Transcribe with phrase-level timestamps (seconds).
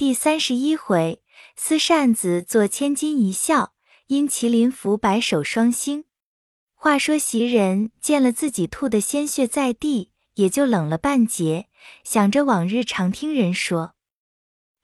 [0.00, 1.22] 第三十一回，
[1.56, 3.74] 撕扇子做千金一笑，
[4.06, 6.06] 因麒麟服白首双星。
[6.74, 11.68] 话说袭人见了自己吐的鲜血在地，也就冷了半截，
[12.02, 13.92] 想着往日常听人说，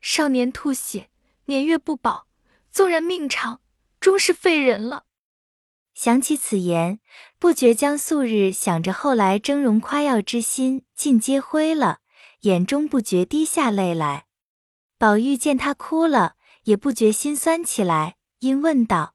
[0.02, 1.08] 少年吐血，
[1.46, 2.26] 年月不保，
[2.70, 3.62] 纵然命长，
[3.98, 5.04] 终是废人了。
[5.94, 7.00] 想起此言，
[7.38, 12.00] 不觉将素日想着后来峥嵘夸耀之心尽皆灰了，
[12.40, 14.25] 眼中不觉滴下泪来。
[14.98, 19.14] 宝玉见他哭了，也不觉心酸起来，因问道：“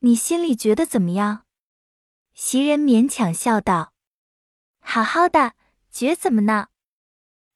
[0.00, 1.44] 你心里觉得怎么样？”
[2.32, 3.92] 袭人勉强笑道
[4.78, 5.54] ：“好好的，
[5.90, 6.68] 觉怎么呢？”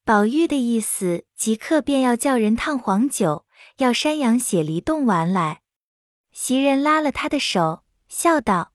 [0.03, 3.45] 宝玉的意思即刻便要叫人烫黄酒，
[3.77, 5.61] 要山羊血梨冻丸来。
[6.31, 8.73] 袭人拉了他的手，笑道：“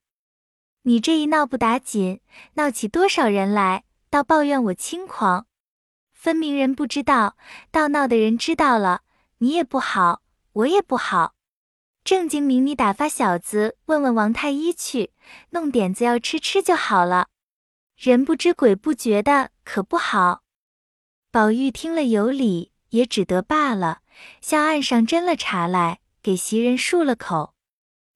[0.82, 2.20] 你这一闹不打紧，
[2.54, 5.46] 闹起多少人来，倒抱怨我轻狂。”
[6.24, 7.36] 分明人不知道，
[7.70, 9.02] 倒闹的人知道了，
[9.40, 10.22] 你也不好，
[10.54, 11.34] 我也不好。
[12.02, 15.12] 正经明，你打发小子问问王太医去，
[15.50, 17.28] 弄点子要吃吃就好了。
[17.98, 20.44] 人不知鬼不觉的，可不好。
[21.30, 23.98] 宝玉听了有理，也只得罢了，
[24.40, 27.52] 向岸上斟了茶来，给袭人漱了口。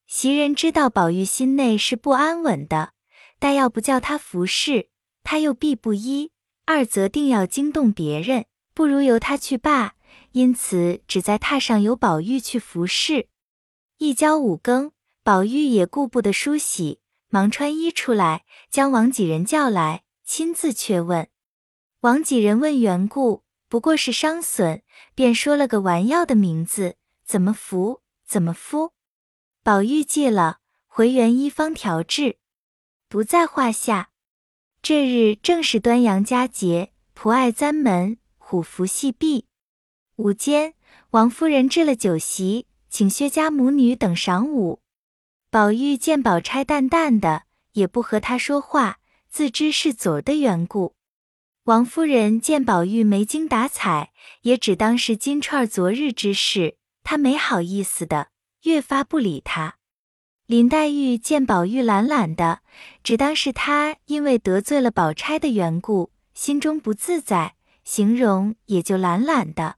[0.07, 2.95] 袭人知道宝玉心内是不安稳的，
[3.39, 4.89] 但要不叫他服侍，
[5.23, 6.33] 他又必不依。
[6.71, 9.95] 二则定要惊动别人，不如由他去罢。
[10.33, 13.31] 因此只在榻上由宝玉去服侍。
[13.97, 21.31] 一交五更，宝玉也顾不得梳洗，忙穿衣出来，将王几人叫来，亲自却问。
[22.01, 24.83] 王几人问缘故，不过是伤损，
[25.15, 28.93] 便说了个丸药的名字，怎么服，怎么敷。
[29.63, 32.37] 宝玉记了，回原医方调治，
[33.09, 34.11] 不在话下。
[34.81, 39.47] 这日正是端阳佳节，仆爱簪门，虎符戏毕。
[40.17, 40.75] 午间，
[41.11, 44.81] 王夫人置了酒席，请薛家母女等赏午。
[45.51, 50.95] 宝玉见宝钗淡淡的，也不和她说话，自知是嘴儿的缘故。
[51.65, 54.13] 王夫人见宝玉没精打采，
[54.43, 58.29] 也只当是金钏昨日之事，她没好意思的，
[58.63, 59.78] 越发不理他。
[60.49, 62.61] 林黛玉见宝玉懒懒的，
[63.05, 69.77] 只当是他因为得罪了宝钗的缘故，心中不自在，形容也就懒懒的。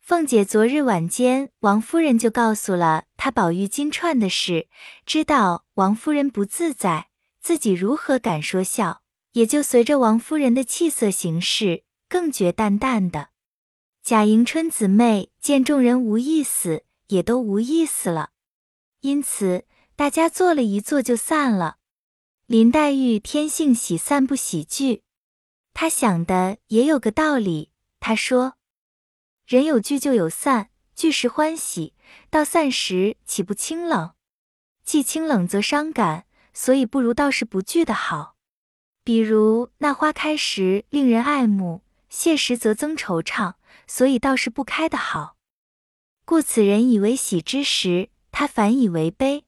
[0.00, 4.66] 凤姐昨日晚间，王夫人就告诉了她宝玉金钏的事，
[5.06, 7.06] 知道王夫人不自在，
[7.40, 9.02] 自己如何敢说笑，
[9.34, 13.28] 也就随着王夫人的气色行事，更觉淡淡的。
[14.02, 18.30] 贾迎春姊妹见众人无意思，也都无意思了，
[19.02, 19.64] 因此。
[20.02, 21.76] 大家坐了一坐就散了。
[22.46, 25.04] 林黛玉天性喜散不喜聚，
[25.74, 27.70] 她想的也有个道理。
[28.00, 28.54] 她说
[29.46, 31.94] ：“人有聚就有散，聚时欢喜，
[32.30, 34.14] 到散时岂不清冷？
[34.82, 38.34] 既清冷则伤感，所以不如倒是不聚的好。
[39.04, 43.54] 比如那花开时令人爱慕，谢时则增惆怅，
[43.86, 45.36] 所以倒是不开的好。
[46.24, 49.44] 故此人以为喜之时，他反以为悲。”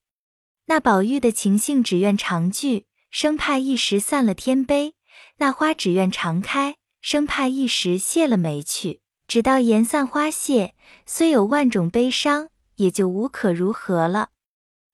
[0.67, 4.93] 那宝玉的情性只愿长聚，生怕一时散了天悲；
[5.37, 9.01] 那花只愿常开，生怕一时谢了没趣。
[9.27, 10.75] 直到言散花谢，
[11.05, 14.31] 虽有万种悲伤，也就无可如何了。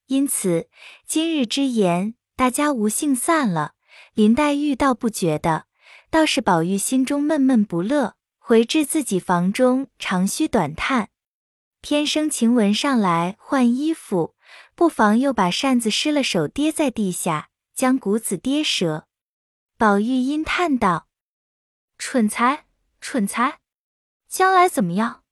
[0.07, 0.69] 因此
[1.07, 3.75] 今日之言，大家无幸散了。
[4.15, 5.67] 林黛玉倒不觉得，
[6.11, 11.10] 倒是宝玉心中闷闷不乐，回至自己房中长吁短叹。
[11.81, 14.35] 偏生晴雯上来换衣服。
[14.75, 19.07] 不妨又把扇子失了手，跌在地下，将骨子跌折。
[19.77, 21.09] 宝玉阴叹道
[21.99, 22.67] ：“蠢材，
[23.01, 23.61] 蠢材！
[24.29, 25.23] 将来怎么样？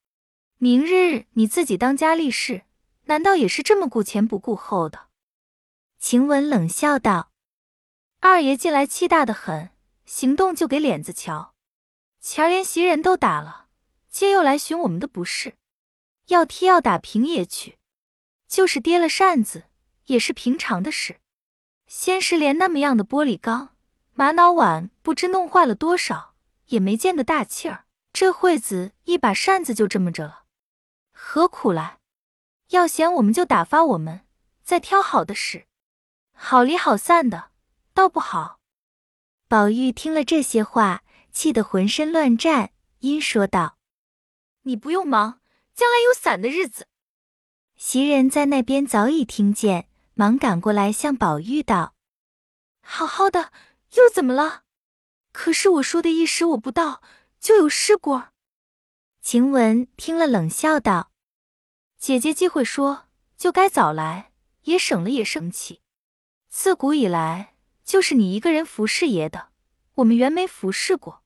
[0.59, 2.63] 明日你自己当家立事，
[3.05, 5.09] 难道也是这么顾前不顾后的？”
[5.99, 7.33] 晴雯冷笑道
[8.21, 9.71] ：“二爷近来气大的很，
[10.05, 11.55] 行动就给脸子瞧。
[12.21, 13.69] 前儿连袭人都打了，
[14.11, 15.55] 今又来寻我们的不是，
[16.29, 17.79] 要踢要打平也去。”
[18.49, 19.65] 就是跌了扇子，
[20.07, 21.21] 也是平常的事。
[21.87, 23.77] 先是连那么样的玻璃缸、
[24.15, 26.35] 玛瑙碗，不知弄坏了多少，
[26.69, 27.85] 也没见得大气儿。
[28.13, 30.45] 这会子一把扇子就这么着了，
[31.13, 31.99] 何苦来？
[32.71, 34.23] 要嫌我们就打发我们，
[34.63, 35.67] 再挑好的使。
[36.33, 37.51] 好离好散的，
[37.93, 38.61] 倒不好。
[39.47, 41.03] 宝玉听了这些话，
[41.33, 43.79] 气得浑身乱颤，因说道
[44.65, 45.41] ：“你不用忙，
[45.79, 46.89] 将来有伞的日子。”
[47.79, 51.95] 袭人在那边早已听见，忙赶过来向宝玉道
[52.83, 53.53] ：“好好的，
[53.95, 54.65] 又怎么了？
[55.31, 57.01] 可是我说的一时我不到，
[57.39, 58.21] 就有事故。”
[59.23, 61.13] 晴雯听了，冷笑道
[61.97, 64.33] ：“姐姐既会说，就该早来，
[64.63, 65.83] 也省了也生气。
[66.49, 67.55] 自古以来，
[67.85, 69.51] 就是你一个人服侍爷的，
[69.95, 71.23] 我们原没服侍过。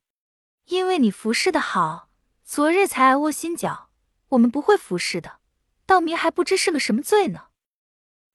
[0.67, 2.11] 因为你服侍的好，
[2.45, 3.89] 昨日才挨窝心脚。
[4.33, 5.39] 我们不会服侍的，
[5.87, 7.47] 道明还不知是个什么罪呢。”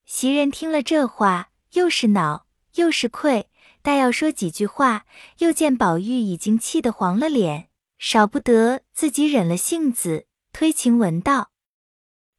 [0.06, 3.50] 袭人听了这话，又是恼又是愧，
[3.82, 5.06] 待要说几句话，
[5.40, 7.70] 又见宝玉已经气得黄了脸。
[8.00, 11.50] 少不得自己忍了性子，推晴雯道：“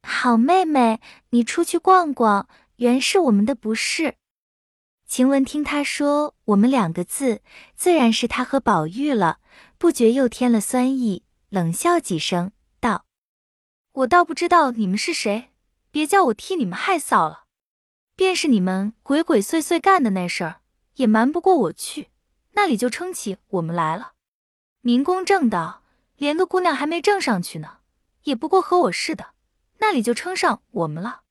[0.07, 1.01] 好妹妹，
[1.31, 2.47] 你出去逛逛，
[2.77, 4.15] 原是我们的不是。”
[5.05, 7.41] 晴雯听他说“我们”两个字，
[7.75, 9.39] 自然是他和宝玉了，
[9.77, 12.53] 不觉又添了酸意，冷笑几声
[13.91, 15.51] ，：“我倒不知道你们是谁，
[15.91, 17.45] 别叫我替你们害臊了。
[18.15, 20.61] 便是你们鬼鬼祟祟干的那事儿，
[20.95, 22.09] 也瞒不过我去，
[22.51, 24.13] 那里就称起我们来了。”
[24.81, 25.83] 明公正道，
[26.17, 27.79] 连个姑娘还没正上去呢，
[28.23, 29.33] 也不过和我似的，
[29.79, 31.21] 那里就称上我们了。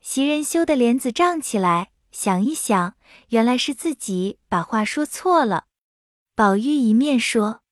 [0.00, 2.94] 袭人羞得脸子涨起来，想一想，
[3.28, 5.66] 原来是自己把话说错了。
[6.34, 7.62] 宝玉一面说：“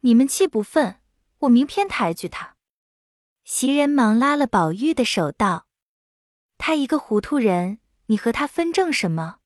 [0.00, 0.96] 你们气不忿，
[1.38, 2.56] 我明偏抬举他。”
[3.50, 5.64] 袭人忙拉了宝玉的手道
[6.58, 9.38] ：“他一个糊涂人，你和他分正什么？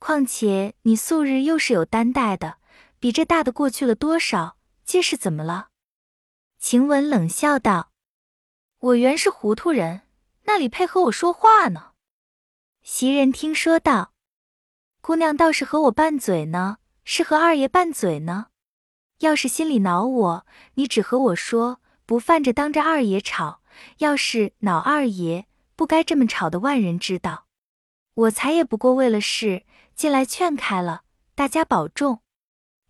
[0.00, 2.58] 况且你素日又是有担待的。”
[2.98, 4.56] 比这大的过去了多少？
[4.84, 5.68] 这是怎么了？
[6.58, 7.92] 晴雯冷笑道
[8.80, 10.00] ：“我原是糊涂人，
[10.46, 11.92] 那里配和我说话呢？”
[12.82, 14.14] 袭人听说道
[15.00, 18.48] ：“姑娘倒是和我拌嘴呢，是和二爷拌嘴呢。
[19.20, 23.60] 要是心里恼我，你只和我说，不犯着当着二爷吵；
[23.98, 25.44] 要是恼二爷，
[25.76, 27.44] 不该这么吵的，万人知道。
[28.14, 31.02] 我才也不过为了事进来劝开了，
[31.34, 32.22] 大家保重。”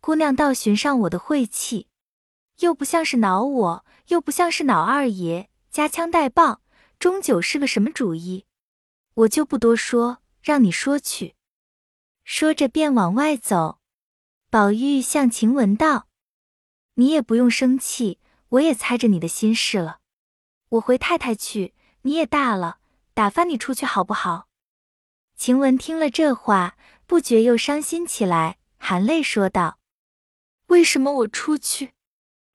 [0.00, 1.88] 姑娘倒寻上我的晦气，
[2.61, 6.61] 又不像是恼我，又不像是恼二爷，夹枪带棒，
[7.00, 8.47] 终究是个什么主意？
[9.14, 11.35] 我就不多说，让你说去。
[12.23, 13.81] 说着便往外走。
[14.49, 16.06] 宝玉向晴雯道
[16.94, 20.00] ：“你也不用生气，我也猜着你的心事了。
[20.71, 22.79] 我回太太去，你也大了，
[23.15, 24.49] 打发你出去好不好？”
[25.37, 29.79] 晴雯听了这话，不觉又伤心起来，含泪说道。
[30.67, 31.93] 为什么我出去，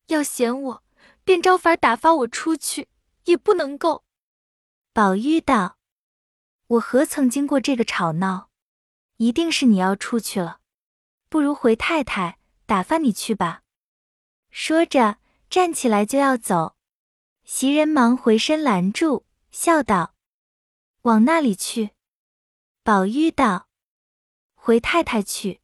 [0.07, 0.83] 要嫌我，
[1.23, 2.89] 便招法打发我出去，
[3.25, 4.03] 也不能够。
[4.91, 5.77] 宝玉道
[6.67, 8.49] ：“我何曾经过这个吵闹？
[9.17, 10.59] 一定是你要出去了，
[11.29, 13.61] 不如回太太打发你去吧。”
[14.51, 15.17] 说着
[15.53, 16.77] 站起来就要走，
[17.43, 20.15] 袭人忙回身拦住，笑道
[21.03, 21.91] ：“往那里去？”
[22.81, 23.67] 宝玉道
[24.57, 25.61] ：“回太太去。”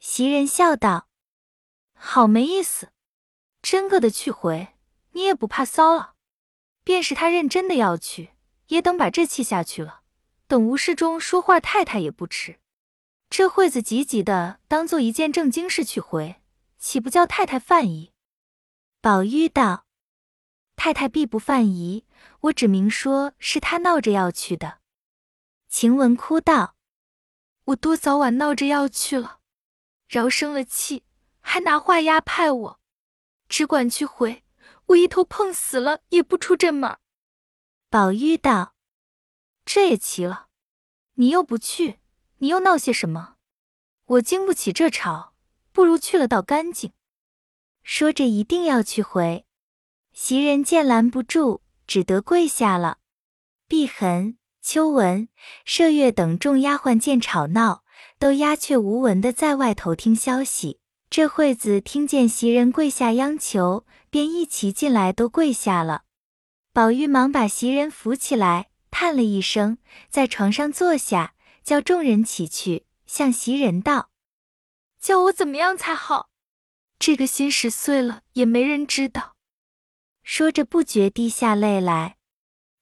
[0.00, 1.10] 袭人笑道。
[1.92, 2.92] 好没意思，
[3.60, 4.68] 真个的去回，
[5.12, 6.14] 你也不怕骚了。
[6.82, 8.30] 便是他认真的要去，
[8.68, 10.00] 也等把这气下去了，
[10.46, 12.58] 等无事中说话太太也不迟。
[13.28, 16.36] 这会子急急的当做一件正经事去回，
[16.78, 18.13] 岂不叫太太犯疑？
[19.04, 19.84] 宝玉道
[20.76, 22.06] ：“太太必不犯疑，
[22.40, 24.78] 我只明说是他闹着要去的。”
[25.68, 26.76] 晴雯哭道
[27.64, 29.40] ：“我多早晚闹着要去了，
[30.08, 31.04] 饶生了气。”
[31.42, 32.80] 还拿话压派我，
[33.46, 34.42] 只管去回，
[34.86, 36.96] 我一头碰死了也不出这门。
[37.90, 38.74] 宝玉道
[39.66, 40.48] ：“这也奇了，
[41.16, 42.00] 你又不去，
[42.38, 43.36] 你又闹些什么？
[44.06, 45.34] 我经不起这吵，
[45.72, 46.90] 不如去了倒干净。”
[47.84, 49.44] 说着一定要去回，
[50.14, 52.96] 袭人见拦不住，只得跪下了。
[53.68, 55.28] 碧痕、秋纹、
[55.66, 57.84] 麝月等众丫鬟见吵闹，
[58.18, 60.80] 都鸦雀无闻的在外头听消息。
[61.10, 66.04] 这会子听见袭人跪下央求，便一齐进来，都跪下了。
[66.72, 69.76] 宝玉忙把袭人扶起来，叹了一声，
[70.08, 74.10] 在床上坐下，叫众人起去，向袭人道
[74.98, 76.30] ：“叫我怎么样才好？
[76.98, 79.36] 这个心事碎了，也没人知道。”
[80.22, 82.16] 说着不觉滴下泪来。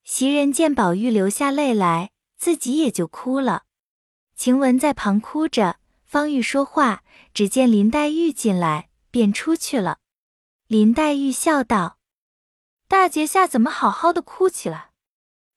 [0.04, 3.64] 袭人见宝玉流下泪来，自己也就哭了。
[4.34, 7.04] 晴雯在旁哭着，方玉说话。
[7.34, 10.00] 只见林黛玉进来，便出去了。
[10.66, 11.98] 林黛玉笑道
[12.88, 14.90] ：“大节下怎么好好的哭起来？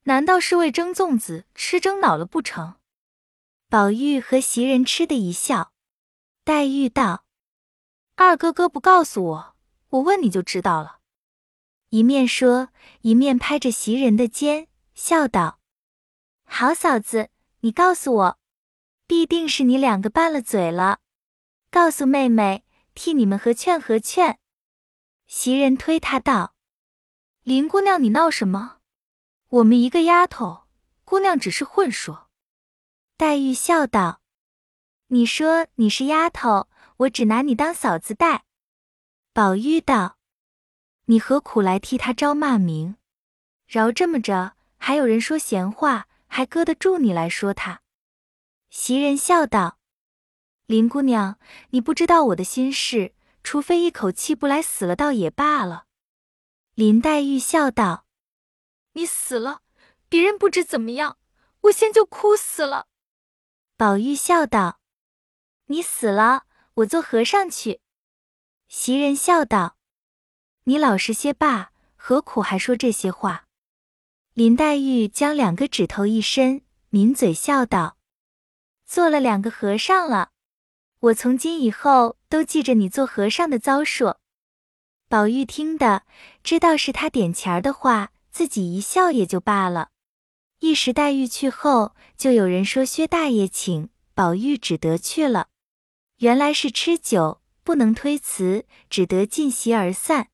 [0.04, 2.76] 难道是为蒸粽子吃蒸恼了不成？”
[3.68, 5.74] 宝玉和袭人吃的一笑。
[6.46, 7.25] 黛玉道
[8.16, 9.56] ：“二哥哥不告诉我，
[9.90, 11.00] 我问你就知道了。”
[11.90, 12.70] 一面说，
[13.02, 15.60] 一面拍着袭人的肩，笑道
[16.46, 17.30] ：“好嫂子，
[17.60, 18.40] 你告诉我，
[19.06, 21.00] 必定是你两个拌了嘴了。”
[21.70, 24.40] 告诉妹妹，替你们和劝和劝。
[25.28, 26.56] 袭人推他道
[27.44, 28.78] ：“林姑娘，你闹什么？
[29.50, 30.64] 我们一个丫头，
[31.04, 32.30] 姑娘只是混说。”
[33.18, 34.22] 黛玉笑道
[35.08, 38.46] ：“你说你是丫头，我只拿你当嫂子待。”
[39.34, 40.18] 宝玉道
[41.06, 42.96] ：“你何苦来替他招骂名？
[43.68, 47.82] 饶这么着，还有人说闲话，还搁得住你来说他？”
[48.70, 49.80] 袭人笑道
[50.68, 55.86] ：“林姑娘，你不知道我的心事，除非一口气不来，死了倒也罢了。”
[56.76, 58.06] 林黛玉笑道
[58.94, 59.62] ：“你死了，
[60.10, 61.18] 别人不知怎么样，
[61.62, 62.88] 我先就哭死了。”
[63.78, 64.80] 宝玉笑道
[65.68, 67.82] ：“你死了，我做和尚去。”
[68.70, 69.78] 袭人笑道
[70.66, 73.46] ：“你老实些罢，何苦还说这些话？”
[74.34, 77.98] 林黛玉将两个指头一伸，抿嘴笑道
[78.86, 80.32] ：“做了两个和尚了，
[81.00, 84.16] 我从今以后都记着你做和尚的遭数。”
[85.08, 86.04] 宝玉听得
[86.44, 89.92] 知道是他点钱儿的话，自己一笑也就罢了。
[90.60, 95.48] 一时黛玉去后，就有人说薛大爷请，宝玉只得去了。
[96.18, 100.30] 原来是吃酒，不能推辞，只得尽席而散。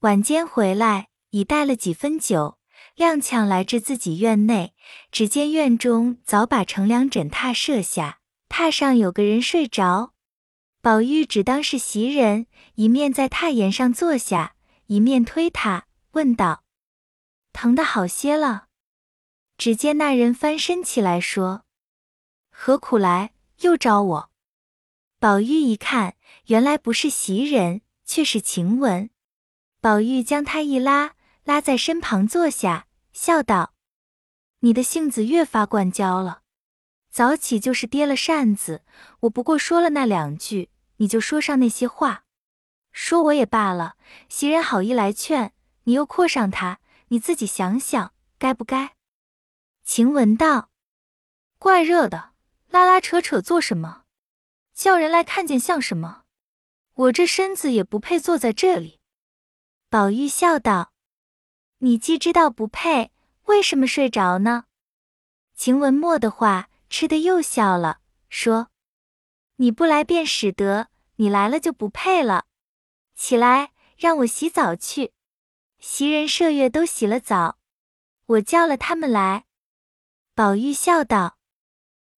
[0.00, 2.58] 晚间回来，已带了几分酒，
[2.96, 4.74] 踉跄来至自己院内，
[5.10, 8.20] 只见院中早把乘凉枕榻设下，
[8.50, 10.12] 榻上有个人睡着。
[10.82, 14.54] 宝玉只当是袭人，一面在榻沿上坐下，
[14.86, 16.62] 一面推他，问道
[17.54, 18.66] ：“疼得好些了？”
[19.56, 21.64] 只见那人翻身起来说
[22.52, 23.32] ：“何苦来？
[23.60, 24.30] 又招我？”
[25.26, 26.14] 宝玉一看，
[26.44, 29.10] 原来不是袭人，却是晴雯。
[29.80, 33.74] 宝玉将她一拉，拉在身旁坐下，笑道
[34.62, 36.42] ：“你的性子越发惯娇了。
[37.10, 38.84] 早起就是跌了扇子，
[39.22, 42.22] 我不过说了那两句，你就说上那些话。
[42.92, 43.96] 说我也罢了，
[44.28, 45.52] 袭人好意来劝，
[45.82, 46.78] 你又阔上他，
[47.08, 48.94] 你自己想想，该不该？”
[49.82, 50.70] 晴雯道
[51.58, 52.30] ：“怪热的，
[52.68, 54.04] 拉拉扯扯做什么？
[54.76, 56.24] 叫人来看见像什么？
[56.92, 59.00] 我这身子也不配坐在这里。”
[59.88, 60.92] 宝玉笑道
[61.78, 63.10] ：“你既知道不配，
[63.44, 64.66] 为什么睡着呢？”
[65.56, 68.68] 晴雯默的话，吃的又笑了，说
[69.56, 72.44] ：“你不来便使得，你来了就不配了。
[73.14, 75.14] 起来，让我洗澡去。
[75.78, 77.58] 袭人、麝月都洗了澡，
[78.26, 79.46] 我叫了他们来。”
[80.36, 81.38] 宝玉笑道：“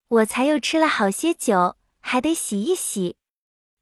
[0.09, 1.78] 我才又吃了好些酒，
[2.11, 3.17] 还得洗一洗。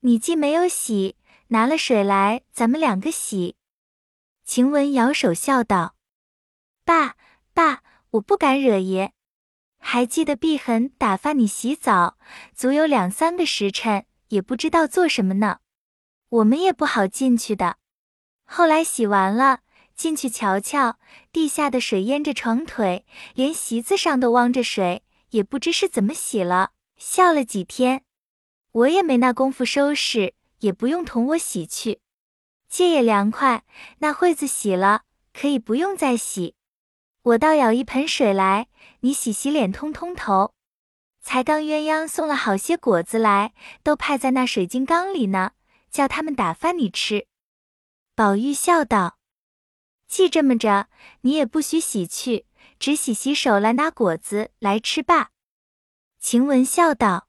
[0.01, 1.15] 你既没有洗，
[1.49, 3.55] 拿了水来，咱们两个洗。”
[4.45, 5.95] 晴雯摇手笑道
[6.85, 7.15] ：“爸
[7.55, 9.13] 爸，我不敢惹爷。
[9.79, 12.19] 还记得碧痕打发你洗澡，
[12.53, 15.61] 足有两三个时辰，也不知道做什么呢。
[16.29, 17.77] 我们也不好进去的。
[18.45, 19.61] 后来洗完了。”
[19.95, 20.99] 进去瞧瞧，
[21.33, 26.73] 地下的水淹着床腿，连席子上都汪着水，也不知是怎么洗了。
[26.99, 28.05] 笑了几天，
[28.77, 32.01] 我也没那功夫收拾，也不用同我洗去。
[32.69, 33.65] 借也凉快，
[34.01, 36.55] 那惠子洗了，可以不用再洗。
[37.23, 38.69] 我倒舀一盆水来，
[39.01, 40.53] 你洗洗脸，通通头。
[41.23, 45.53] 才刚鸳鸯送了好些果子来，都派在那水晶缸里呢，
[45.91, 47.27] 叫他们打发你吃。
[48.15, 49.17] 宝玉笑道。
[50.07, 50.91] 既这么着，
[51.23, 52.45] 你也不许洗去，
[52.79, 55.31] 只洗洗手来拿果子来吃罢。
[56.21, 57.26] 晴雯笑道：“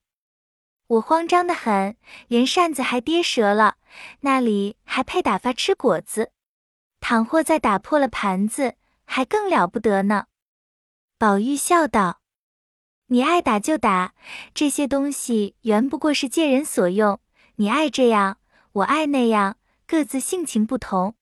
[0.87, 3.75] 我慌张的很，连扇子还跌折了，
[4.21, 6.31] 那里还配打发吃果子？
[7.01, 8.75] 倘或再打破了盘子，
[9.05, 10.27] 还更了不得呢。”
[11.19, 12.21] 宝玉笑道
[13.07, 14.13] ：“你爱打就打，
[14.53, 17.19] 这些东西原不过是借人所用，
[17.55, 18.37] 你爱这样，
[18.71, 21.15] 我爱那样，各自性情不同。”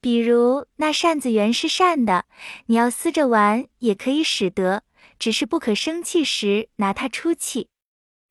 [0.00, 2.26] 比如那扇子原是扇的，
[2.66, 4.82] 你要撕着玩也可以使得，
[5.18, 7.68] 只是不可生气时拿它出气。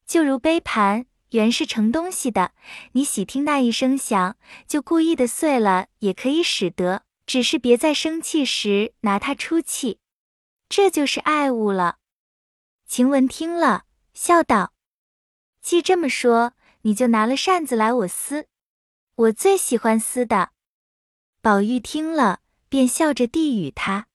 [0.05, 2.51] 就如杯盘原是盛东西的，
[2.91, 9.99] 你喜听那一声响，就故意的碎了也可以使得，只是别在生气时拿它出气。
[10.69, 11.97] 这就是爱物了。
[12.87, 14.73] 晴雯听了，笑道
[15.61, 18.47] ：“既这么说，你就拿了扇子来我撕，
[19.15, 20.51] 我最喜欢撕的。”
[21.41, 24.07] 宝玉听了，便笑着递与他。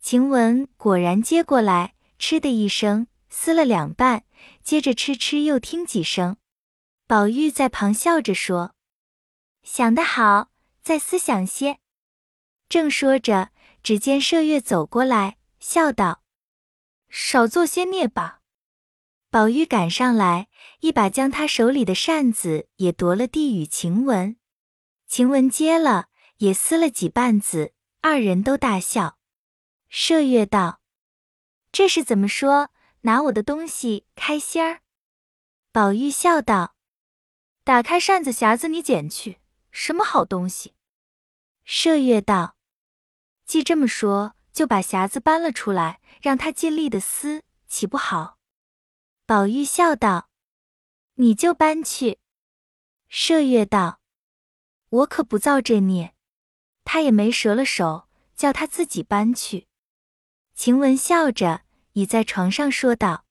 [0.00, 4.24] 晴雯果然接过来，嗤的一声撕了两半，
[4.62, 6.36] 接着嗤嗤又听几声。
[7.06, 8.74] 宝玉在旁笑着说
[9.62, 10.50] ：“想得好，
[10.82, 11.78] 再思想些。”
[12.68, 13.50] 正说着，
[13.82, 16.22] 只见麝月走过来，笑道
[17.08, 18.40] ：“少做些孽吧。”
[19.30, 20.48] 宝玉赶上来，
[20.80, 24.36] 一把将他手里的扇子也夺了，递与晴雯。
[25.06, 29.18] 晴雯接了，也撕了几瓣子，二人都大笑。
[29.90, 30.80] 麝月道
[31.72, 32.70] ：“这是怎么说？
[33.02, 34.80] 拿我的东西开心儿？”
[35.72, 36.74] 宝玉笑道
[37.64, 39.40] ：“打开扇子匣子，你捡去，
[39.70, 40.74] 什么好东西？”
[41.66, 42.56] 麝月道
[43.44, 48.38] ：“既这么说，就把匣子搬了出来，让他尽力的撕，岂不好？”
[49.26, 50.30] 宝玉笑道
[51.16, 52.18] ：“你就搬去。”
[53.10, 54.00] 麝月道
[54.88, 56.14] ：“我可不造这孽。”
[56.84, 59.68] 他也没折了手，叫他自己搬去。
[60.54, 61.62] 晴雯笑着
[61.98, 63.24] 倚在床上说道：“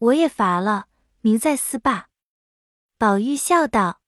[0.00, 0.86] 我也乏了，
[1.20, 2.08] 明再撕罢。”
[2.96, 4.00] 宝玉笑道：“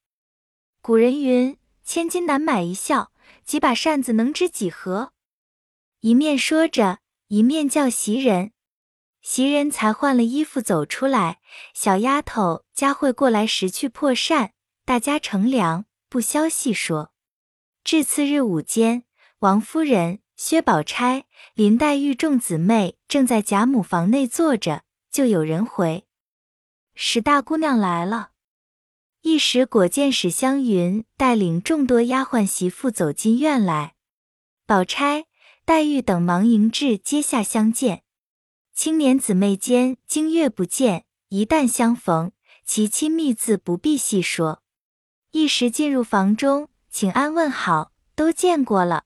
[0.80, 3.12] 古人云，千金难买一笑，
[3.44, 5.12] 几把扇子能值几何？”
[6.00, 8.52] 一面说着，一面叫袭人。
[9.20, 11.40] 袭人才换了衣服走出来，
[11.74, 14.54] 小丫头佳慧过来拾去破扇，
[14.86, 17.12] 大家乘凉，不消细说。
[17.84, 19.04] 至次日午间，
[19.40, 21.24] 王夫人、薛宝钗、
[21.54, 26.06] 林黛玉众姊妹正在贾母房内坐着，就有人回
[26.94, 28.32] ：“史大姑娘来了。”
[29.22, 33.94] 一时果见史湘云带领众多丫鬟媳妇走进院来，
[34.66, 35.24] 宝钗、
[35.64, 38.02] 黛玉等忙迎至阶下相见。
[38.74, 42.32] 青年姊妹间经月不见，一旦相逢，
[42.64, 44.62] 其亲密自不必细说。
[45.30, 49.04] 一时进入房中，请安问好，都见过了。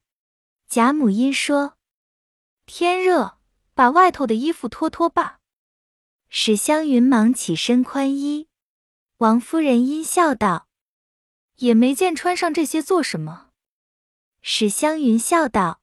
[0.70, 1.76] 贾母因说
[2.64, 3.38] ：“天热，
[3.74, 5.40] 把外头的衣服脱脱吧。”
[6.30, 8.46] 史湘云忙起身宽衣。
[9.16, 10.68] 王夫人因笑道
[11.58, 13.50] ：“也没见穿上这些做什么。”
[14.42, 15.82] 史湘云笑道：“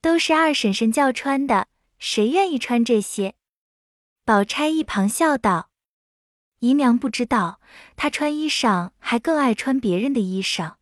[0.00, 1.68] 都是二婶婶叫穿的。”
[2.00, 3.34] 谁愿意穿这些？
[4.24, 5.68] 宝钗一旁笑道
[6.60, 7.60] ：“姨娘不知道，
[7.96, 10.76] 她穿衣裳还更爱穿别人的衣裳。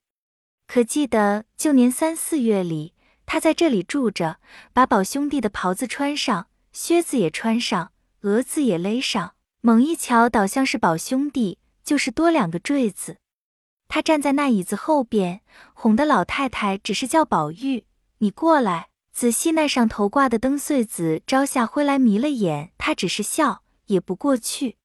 [0.69, 2.95] 可记得旧年三四月里，
[3.31, 4.39] 他在这里住着，
[4.73, 9.35] 把宝兄弟的袍子穿上，靴子也穿上，额子也勒上。
[9.61, 13.19] 猛一瞧，倒像是宝兄弟，就是多两个坠子。
[13.87, 15.43] 他站在那椅子后边，
[15.75, 17.85] 哄得老太太只是叫宝玉，
[18.19, 24.77] 你过来。”仔细那上头挂的灯穗子，朝下挥来迷了眼，他只是笑，也不过去。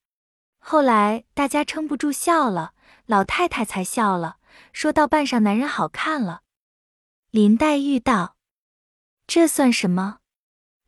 [0.57, 2.73] 后来大家撑不住笑了，
[3.05, 4.37] 老太太才笑了，
[4.73, 6.41] 说到半上男人好看了。
[7.33, 8.35] 林黛玉道
[9.25, 10.17] ：“这算什么？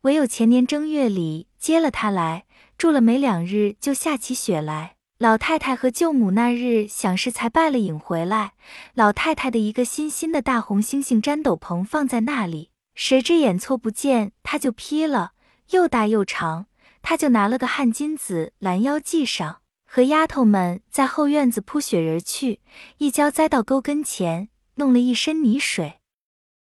[0.02, 2.46] 唯有前年正月里接了他来，
[2.78, 4.98] 住了没两日，就下起雪来。
[5.18, 8.54] 老太太和舅母那日想是才拜了影回来，
[8.94, 15.32] 老太太的一个新新的大红猩猩毡斗篷放在那里。”谁知眼错不见，他就披了，
[15.72, 16.68] 又大又长，
[17.02, 22.60] 他就拿了个汗巾子拦腰系上，和丫头们在后院子铺雪人去，
[23.00, 26.02] 一跤栽到沟跟前，弄了一身泥水。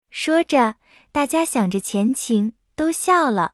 [0.09, 0.75] 说着，
[1.11, 3.53] 大家想着前情，都笑了。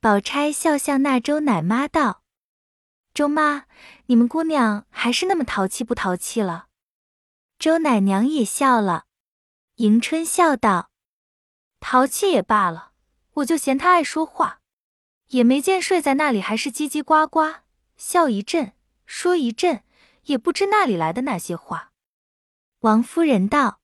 [0.00, 2.22] 宝钗笑向那周奶妈道
[3.14, 3.64] ：“周妈，
[4.06, 6.66] 你们姑娘还是那么淘气不淘气了？”
[7.58, 9.04] 周奶娘也笑了。
[9.76, 10.90] 迎春笑道。
[11.80, 12.92] 淘气也罢了，
[13.34, 14.60] 我就嫌他爱说话，
[15.28, 17.62] 也没见睡在那里还是叽叽呱呱，
[17.96, 18.72] 笑一阵，
[19.04, 19.84] 说一阵，
[20.24, 21.92] 也不知那里来的那些话。
[22.80, 23.80] 王夫人道：“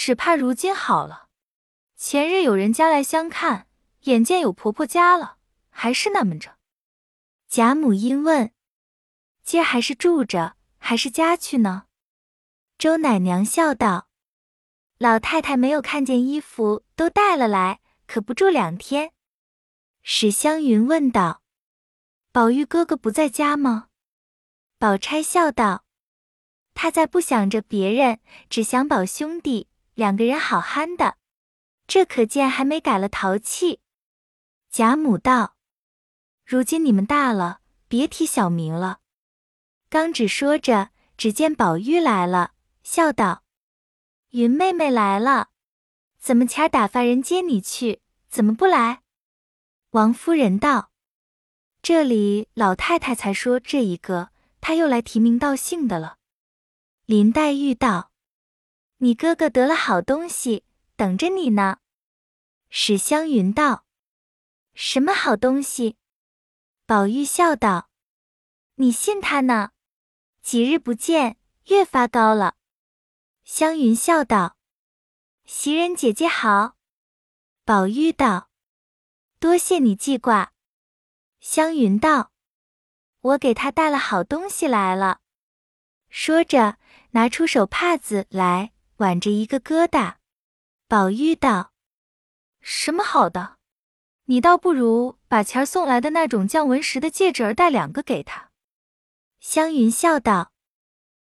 [0.00, 1.26] 只怕如今好了，
[1.96, 3.66] 前日有人家来相看，
[4.02, 5.38] 眼见有婆婆家了，
[5.70, 6.56] 还是那么着。”
[7.50, 8.52] 贾母因问
[9.42, 11.86] ：“今儿还是住着，还是家去呢？”
[12.78, 14.08] 周奶娘笑道。
[14.98, 19.12] 老太太没有看见衣服，都带了来，可不住两天。
[20.02, 21.42] 史湘云问道
[22.30, 23.88] ：“宝玉哥哥不在家吗？”
[24.78, 25.84] 宝钗笑道
[26.72, 29.66] ：“他在不想着别人，只想宝兄弟
[29.98, 31.16] 两个人好憨的。
[31.88, 33.80] 这可见还没改了淘气。”
[34.70, 35.56] 贾母道
[36.46, 37.58] ：“如今你们大了，
[37.88, 39.00] 别提小名了。”
[39.90, 42.52] 刚只说着，只见宝玉来了，
[42.84, 43.42] 笑道。
[44.28, 45.48] 云妹妹来了，
[46.20, 49.02] 怎么前儿打发人接你去，怎么不来？
[49.90, 50.92] 王夫人道
[51.82, 54.30] ：“这里老太太才说这一个，
[54.60, 56.18] 她又来提名道姓的了。”
[57.06, 58.07] 林黛玉道
[58.98, 60.64] ：“你哥哥得了好东西，
[60.96, 61.78] 等着你呢。”
[62.70, 63.86] 史湘云道
[64.74, 65.96] ：“什么好东西？”
[66.86, 67.90] 宝玉笑道
[68.76, 69.70] ：“你信他呢？
[70.42, 72.56] 几日不见，越发高了。”
[73.44, 74.56] 湘云笑道
[75.46, 76.76] ：“袭人姐姐好。”
[77.64, 78.50] 宝玉道
[79.38, 80.52] ：“多谢你记挂。”
[81.40, 82.32] 湘云道
[83.20, 85.20] ：“我给他带了好东西来了。”
[86.10, 86.78] 说着，
[87.10, 90.16] 拿出手帕子来，挽着一个疙瘩。
[90.86, 91.72] 宝玉道
[92.62, 93.56] ：“什么好的？
[94.26, 98.50] 你倒不如把前儿送来的那种降纹石的戒指儿带两个给他。”
[99.40, 100.52] 湘云笑道：“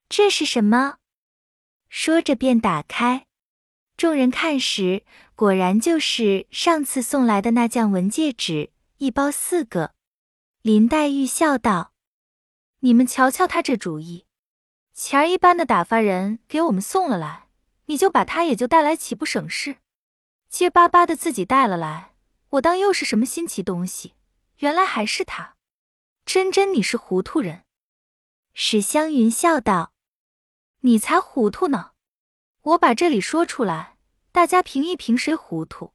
[0.08, 0.98] 这是什么？”
[1.88, 3.26] 说着便打开。
[3.96, 5.04] 众人看时，
[5.36, 9.94] 果然就是上次送来的那降纹戒指，一包四个。
[10.62, 11.92] 林黛玉笑道
[12.80, 14.26] ：“你们瞧瞧他这主意，
[14.92, 17.43] 钱儿一般的打发人给我们送了来，
[17.86, 19.76] 你就把他也就带来，岂不省事？
[20.48, 22.14] 结巴巴的自己带了来，
[22.50, 24.14] 我当又是什么新奇东西，
[24.58, 25.56] 原来还是他。
[26.24, 27.64] 真真你是糊涂人。”
[28.54, 29.92] 史湘云笑道
[30.80, 31.90] ：“你才糊涂呢。”
[32.62, 33.98] 我把这里说出来，
[34.32, 35.92] 大家评一评谁糊涂。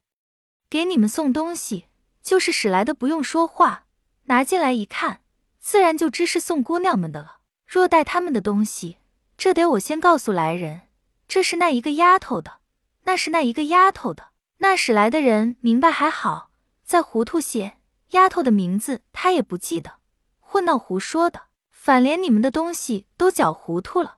[0.70, 1.86] 给你们送东西，
[2.22, 3.86] 就是使来的，不用说话，
[4.26, 5.22] 拿进来一看，
[5.60, 7.40] 自然就知是送姑娘们的了。
[7.66, 8.98] 若带他们的东西，
[9.36, 10.89] 这得我先告诉来人，
[11.30, 12.60] 这是那一个丫头的，
[13.04, 14.30] 那是那一个丫头的。
[14.58, 16.50] 那使来的人明白还好，
[16.84, 17.78] 再糊涂些，
[18.10, 20.00] 丫头的名字他也不记得，
[20.40, 24.18] 混闹胡说的，反连你们的东西都搅糊涂了。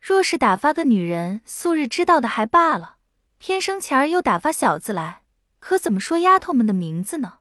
[0.00, 2.96] 若是打发个女人，素日知道的还罢了，
[3.38, 5.22] 偏生前儿又打发小子来，
[5.60, 7.38] 可怎么说丫头们的名字呢？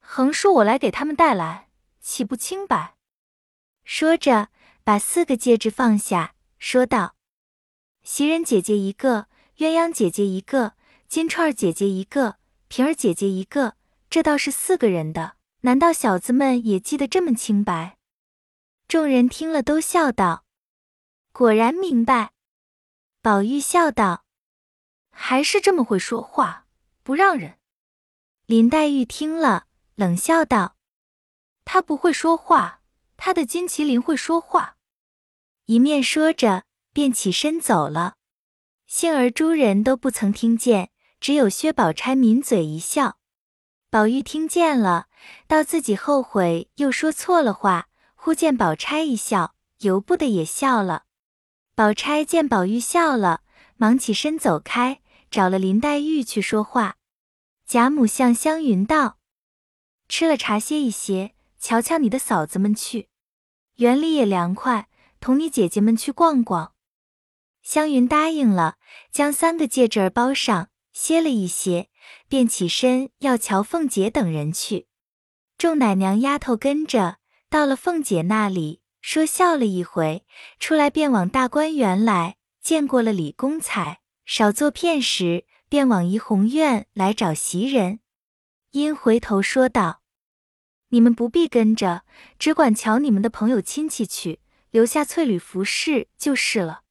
[0.00, 1.68] 横竖我来给他们带来，
[2.00, 2.96] 岂不清白？
[3.84, 4.48] 说着，
[4.82, 7.14] 把四个戒指放下，说道
[8.04, 10.74] ：“袭人姐姐一个，鸳鸯姐姐一个，
[11.08, 12.36] 金钏姐姐一个，
[12.68, 13.76] 平儿姐姐一个，
[14.10, 15.36] 这倒是四个人的。
[15.62, 17.96] 难道小子们也记得这么清白？”
[18.86, 20.44] 众人听了，都笑道。
[21.32, 22.32] 果然明白，
[23.22, 24.26] 宝玉笑道
[25.10, 26.66] ：“还是这么会说话，
[27.02, 27.58] 不让人。”
[28.44, 30.76] 林黛玉听了，冷笑道
[31.64, 32.82] ：“他不会说话，
[33.16, 34.76] 他的金麒麟会说话。”
[35.64, 36.64] 一面说着，
[36.94, 38.14] 便起身走了。
[38.86, 43.18] 幸而诸人都不曾听见，只有薛宝钗抿嘴一笑。
[43.90, 45.08] 宝玉听见了，
[45.46, 51.04] 道自己后悔又说错了话，忽见宝钗一笑，由不得也笑了。
[51.74, 53.42] 宝钗见宝玉笑了，
[53.76, 56.96] 忙起身走开，找了林黛玉去说话。
[57.66, 59.18] 贾母向湘云道
[60.08, 63.08] ：“吃了茶歇一歇，瞧瞧你的嫂子们去，
[63.76, 66.73] 园里也凉快，同你姐姐们去逛逛。”
[67.64, 68.76] 湘云答应了，
[69.10, 71.88] 将三个戒指儿包上，歇了一歇，
[72.28, 74.86] 便起身要瞧凤姐等人去。
[75.58, 77.16] 众奶娘丫头跟着
[77.50, 78.82] 到了凤姐那里。
[79.00, 80.24] 说笑了一回，
[80.58, 88.00] 出来便往大观园来，见过了李公才，少做片时，便往怡红院来找袭人。
[88.70, 90.00] 因回头说道
[90.88, 92.04] ：“你们不必跟着，
[92.38, 96.83] 只管瞧你们的朋友亲戚去，留下翠缕服侍就是了。”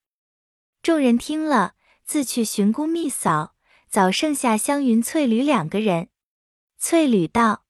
[0.83, 3.55] 众人听了，自去寻姑觅嫂，
[3.87, 6.09] 早剩下湘云、翠缕两个人。
[6.77, 7.63] 翠缕道：“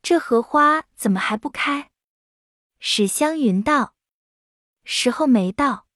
[0.00, 1.90] 这荷花怎么还不开？”
[2.78, 3.96] 史湘云道
[4.84, 5.88] ：“时候没到。”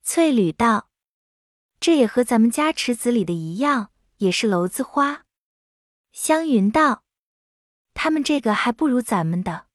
[0.00, 0.90] 翠缕道
[1.80, 5.26] ：“这也和咱们家池子里的一样，也是娄子花。”
[6.14, 7.02] 湘云道
[7.94, 9.66] ：“他们这个还不如咱们的。”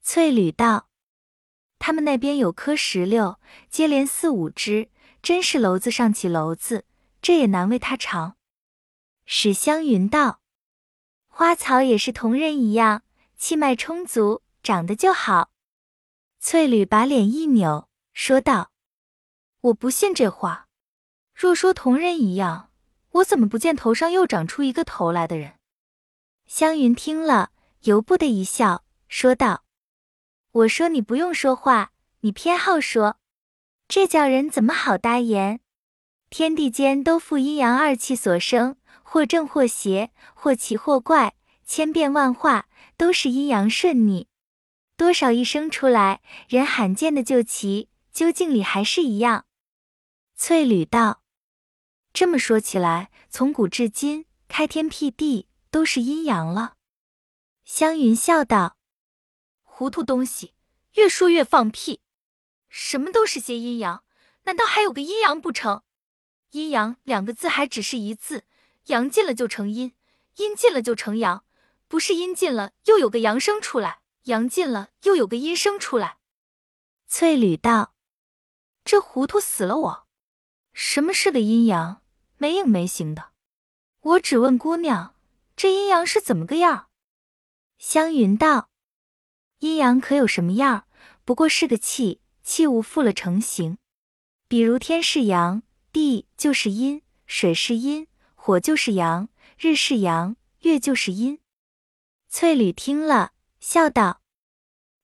[0.00, 0.88] 翠缕道
[1.78, 3.38] ：“他们那边有棵石榴，
[3.68, 4.88] 接连四五枝，
[5.24, 6.84] 真是娄子上起娄子，
[7.20, 8.36] 这也难为他长。”
[9.26, 10.40] 史湘云道
[11.26, 13.02] ：“花草也是同人一样，
[13.36, 15.50] 气脉充足。”长得就好，
[16.40, 18.70] 翠缕把脸一扭，说道
[19.60, 20.68] ：“我不信这话。
[21.34, 22.70] 若说同人一样，
[23.10, 25.58] 我怎么不见头上又长出一个头来的人？”
[26.48, 29.64] 湘云听了，由不得一笑，说道
[30.52, 33.18] ：“我说你不用说话，你偏好说，
[33.86, 35.60] 这叫人怎么好答言？
[36.30, 42.66] 天地间都负阴阳二气所生，或正或邪，或奇或怪，千变万化，
[42.96, 44.28] 都是阴阳顺逆。”
[44.96, 49.46] 多少一生出来，人罕见的就奇，究竟里还是一样。
[50.36, 51.22] 翠缕道
[52.14, 56.74] ：“这么说起来，从古至今，开天辟地都是阴阳了。”
[57.64, 58.76] 湘云笑道
[59.62, 60.54] ：“糊涂东西，
[60.94, 62.00] 越说越放屁。
[62.76, 64.02] 什么都是些阴阳，
[64.42, 65.82] 难道还有个阴阳不成？
[66.50, 68.42] 阴阳两个字还只是一字，
[68.86, 69.94] 阳尽了就成阴，
[70.38, 71.44] 阴尽了就成阳，
[71.86, 76.18] 不是阴尽了又有个阳生出来。”阳尽了，又有个阴生出来。
[77.06, 77.94] 翠缕道
[78.84, 80.06] ：“这糊涂死了我！
[80.72, 82.02] 什么是个阴阳？
[82.38, 83.30] 没影没形的。
[84.00, 85.14] 我只问姑娘，
[85.54, 86.88] 这阴阳是怎么个样？”
[87.78, 88.70] 湘云道
[89.60, 90.88] ：“阴阳可有什么样？
[91.24, 93.78] 不过是个气，气无复了成形。
[94.46, 99.26] 比如天是阳，地就是阴；水是阴，火就是阳；
[99.58, 101.40] 日是阳，月就是阴。
[102.28, 104.20] 翠缕听了，笑道：“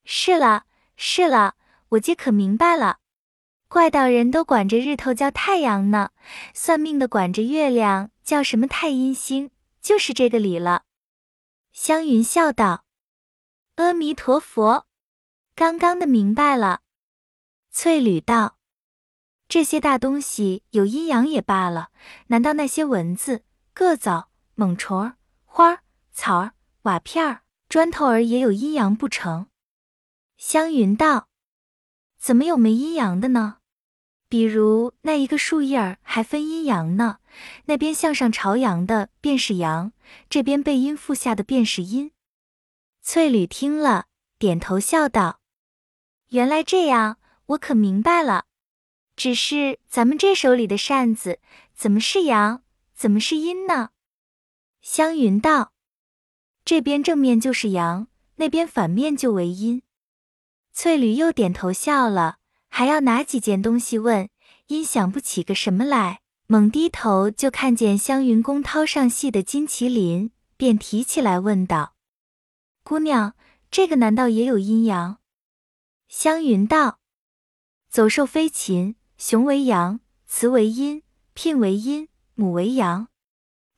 [0.04, 1.56] 是了，是了，
[1.90, 2.98] 我皆可明白了。
[3.68, 6.10] 怪道人都管着日头叫太阳呢，
[6.52, 9.50] 算命的管着月亮叫什么太阴星，
[9.80, 10.82] 就是这个理了。”
[11.72, 12.84] 湘云笑道
[13.76, 14.86] ：“阿弥陀佛，
[15.54, 16.80] 刚刚的明白了。”
[17.72, 18.58] 翠缕道
[19.48, 21.90] ：“这些大东西有阴阳也罢了，
[22.26, 26.52] 难道那些蚊子、个蚤、猛虫儿、花儿、草儿？”
[26.82, 29.48] 瓦片儿、砖头儿也有阴阳不成？
[30.38, 31.28] 湘云道
[32.18, 33.58] ：“怎么有没阴阳的呢？
[34.28, 37.18] 比如那一个树叶儿还分阴阳呢，
[37.66, 39.92] 那边向上朝阳的便是阳，
[40.28, 42.10] 这边背阴覆下的便是阴。”
[43.02, 44.06] 翠缕听了，
[44.38, 45.40] 点头笑道
[46.30, 47.18] ：“原来这样，
[47.50, 48.44] 我可明白了。
[49.16, 51.40] 只是咱们这手里的扇子，
[51.74, 52.62] 怎么是阳，
[52.94, 53.90] 怎么是阴呢？”
[54.80, 55.72] 湘云道。
[56.64, 59.82] 这边正面就是阳，那边反面就为阴。
[60.72, 62.36] 翠缕又点头笑了，
[62.68, 64.28] 还要拿几件东西问，
[64.68, 71.94] 因想不起个什么来，猛低头就看见湘云公涛上系的金麒麟，便提起来问道
[72.84, 73.34] ：“姑娘，
[73.70, 75.18] 这个难道也有阴阳？”
[76.08, 76.99] 湘云道
[77.90, 81.02] ：“走兽飞禽，雄为阳，雌为阴，
[81.34, 83.08] 聘为阴，母为阳，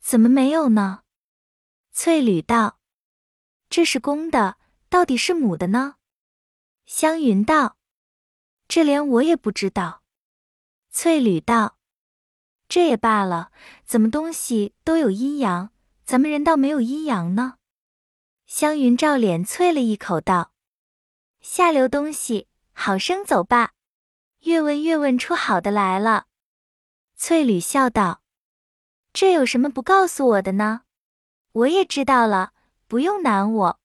[0.00, 1.04] 怎么没有呢？”
[1.92, 2.78] 翠缕道。
[3.70, 4.58] 这是公的，
[4.90, 5.94] 到底是母的呢？
[6.84, 7.78] 湘云道
[8.68, 10.02] ：“这连我也不知道。”
[10.92, 11.78] 翠缕道
[12.68, 13.50] ：“这也罢了，
[13.86, 15.72] 怎么东西都有阴阳，
[16.04, 17.54] 咱们人倒没有阴阳呢？”
[18.46, 20.52] 湘云照脸啐了一口道
[21.40, 23.72] ：“下流东西，好生走吧！
[24.42, 26.26] 越问越问出好的来了。”
[27.16, 28.22] 翠缕笑道
[29.12, 30.82] ：“这有什么不告诉我的呢？
[31.52, 32.52] 我也知道了。”
[32.92, 33.80] 不用难我，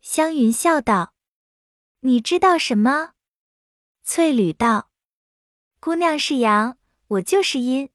[0.00, 1.14] 湘云笑道
[2.02, 3.12] ：“你知道什么？”
[4.02, 4.90] 翠缕道
[5.78, 7.88] ：“姑娘是阳，我就是阴。”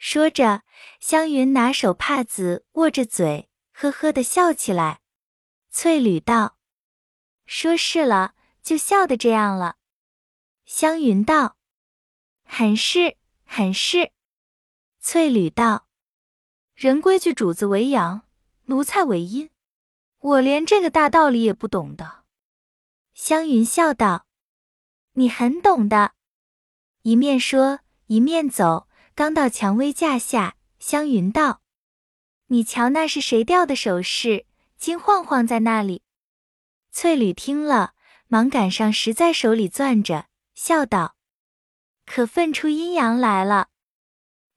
[0.00, 0.62] 说着，
[0.98, 5.02] 湘云拿手帕子握着嘴，呵呵的笑起来。
[5.70, 6.56] 翠缕道
[7.44, 9.76] ：“说是了，就笑得这样了。”
[10.64, 11.56] 湘云道
[12.44, 14.12] ：“很是，很是。”
[15.00, 15.86] 翠缕道
[16.74, 18.22] ：“人规矩，主子为阳。”
[18.66, 19.50] 奴才为阴，
[20.20, 22.24] 我连这个大道理也不懂的。
[23.12, 24.24] 湘云笑道
[25.12, 26.12] ：“你很懂的。”
[27.04, 31.60] 一面说，一面走，刚到蔷薇架下，湘云道
[32.48, 34.46] ：“你瞧那是谁掉的首饰，
[34.78, 36.02] 金晃晃在那里。”
[36.90, 37.92] 翠缕听了，
[38.28, 40.28] 忙赶上实在手里攥着，
[40.66, 41.14] 笑道
[42.08, 43.68] ：“可分出阴阳来了。”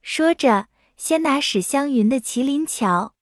[0.02, 3.13] 说着，先拿史湘云的麒麟桥。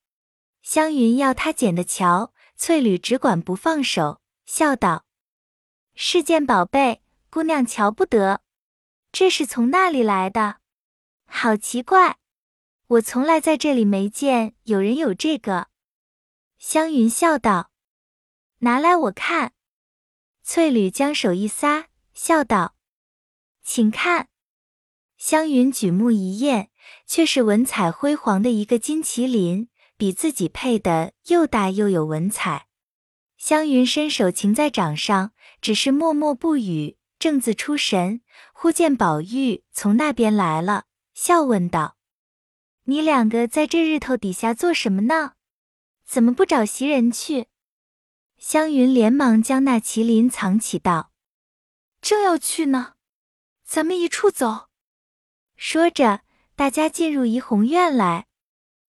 [0.62, 5.04] 湘云要他捡的桥，翠缕只管不放手，笑道
[5.96, 8.42] ：“是件宝贝，姑娘瞧不得。
[9.10, 10.58] 这是从那里来的？
[11.24, 12.18] 好奇怪，
[12.86, 15.66] 我从来在这里没见有人有这个。”
[16.60, 17.72] 湘云笑道
[18.62, 19.54] ：“拿来我看。”
[20.44, 22.74] 翠缕将手一撒，笑道
[23.66, 24.28] ：“请看。”
[25.18, 26.70] 湘云举目一验，
[27.06, 29.68] 却是文采辉煌的一个金麒麟。
[29.98, 32.66] 比自己配的又大又有文采，
[33.38, 38.20] 湘云伸手擎在掌上，只是默默不语，正自出神，
[38.52, 41.96] 忽见宝玉从那边来了，笑问道
[42.84, 45.32] ：“你两个在这日头底下做什么呢？
[46.04, 47.46] 怎么不找袭人去？”
[48.36, 51.10] 湘云连忙将那麒麟藏起，道
[52.02, 52.95] ：“正要去呢，
[53.66, 54.68] 咱们一处走。”
[55.56, 56.20] 说着，
[56.54, 58.26] 大家进入怡红院来。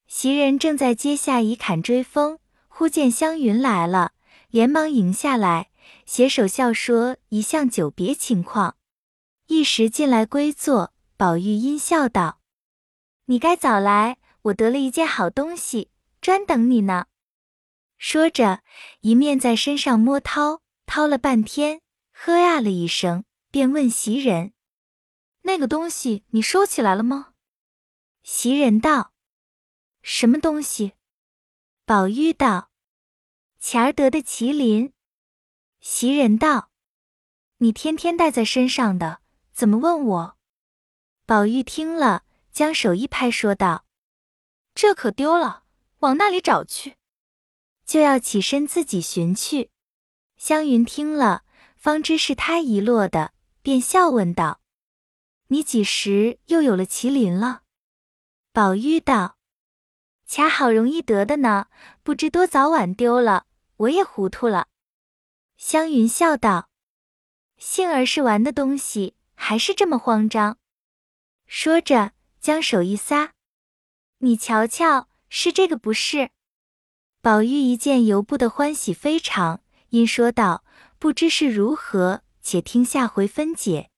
[0.08, 4.13] 袭人正在阶下以砍追风，忽见湘云来了，
[4.50, 5.70] 连忙迎下来，
[6.06, 8.78] 携手笑说一向久别情况，
[9.48, 10.94] 一时进来归坐。
[11.18, 12.40] 宝玉阴笑道
[13.26, 15.90] ：“你该早来，我得了一件好东西，
[16.22, 17.08] 专等你呢。”
[17.98, 18.62] 说着，
[19.02, 24.54] 一面在身上摸掏，掏了半天，呵呀了一声，便问袭人
[25.48, 27.34] ：“那个东西你收起来了吗？”
[28.22, 29.14] 袭人道。
[30.02, 30.94] 什么东西？
[31.86, 32.70] 宝玉道
[33.60, 34.94] ：“前儿得的麒麟。”
[35.80, 36.70] 袭人道
[37.60, 39.22] ：“你天天带在身上的，
[39.54, 40.38] 怎么问我？”
[41.26, 43.86] 宝玉听了，将手一拍，说道
[44.76, 45.64] ：“这可丢了，
[46.00, 46.98] 往那里找去。”
[47.86, 49.72] 就要起身自己寻去。
[50.36, 51.44] 湘云听了，
[51.78, 54.60] 方知是他遗落的，便笑问道
[55.48, 57.62] ：“你几时又有了麒麟了？”
[58.54, 59.38] 宝玉道
[60.26, 61.68] ：“恰好容易得的呢，
[62.04, 63.46] 不知多早晚丢了，
[63.78, 64.68] 我也糊涂了。”
[65.58, 66.70] 湘云笑道
[67.58, 70.58] ：“幸儿是玩的东西，还是这么慌张？”
[71.48, 73.34] 说着，将手一撒
[74.20, 76.32] ：“你瞧瞧，是这个不是？”
[77.22, 80.64] 宝玉一见，由不得欢喜非常，因说道
[81.00, 83.90] ：“不知是如何，且听下回分解。”